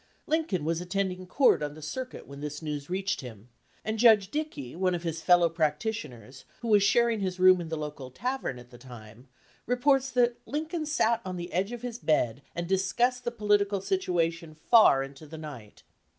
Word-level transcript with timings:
Lincoln 0.25 0.65
was 0.65 0.81
attending 0.81 1.27
court 1.27 1.61
on 1.61 1.75
the 1.75 1.81
circuit 1.83 2.25
when 2.25 2.39
this 2.41 2.59
news 2.63 2.89
reached 2.89 3.21
him, 3.21 3.49
and 3.85 3.99
Judge 3.99 4.31
Dickey, 4.31 4.75
one 4.75 4.95
of 4.95 5.03
his 5.03 5.21
fellow 5.21 5.47
practitioners, 5.47 6.43
who 6.61 6.69
was 6.69 6.81
sharing 6.81 7.19
his 7.19 7.39
room 7.39 7.61
in 7.61 7.69
the 7.69 7.77
local 7.77 8.09
tavern 8.09 8.57
at 8.57 8.71
the 8.71 8.79
time, 8.79 9.27
reports 9.67 10.09
that 10.09 10.37
Lincoln 10.47 10.87
sat 10.87 11.21
on 11.23 11.37
the 11.37 11.53
edge 11.53 11.71
of 11.71 11.83
his 11.83 11.99
bed 11.99 12.41
and 12.55 12.65
discussed 12.67 13.25
the 13.25 13.31
political 13.31 13.79
situation 13.79 14.55
far 14.55 15.03
into 15.03 15.27
the 15.27 15.37
night. 15.37 15.83